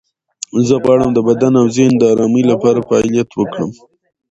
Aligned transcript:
زه 0.67 0.75
غواړم 0.83 1.09
د 1.13 1.19
بدن 1.27 1.53
او 1.61 1.67
ذهن 1.75 1.93
د 1.97 2.03
آرامۍ 2.13 2.43
لپاره 2.51 2.85
فعالیت 2.87 3.29
وکړم. 3.33 3.71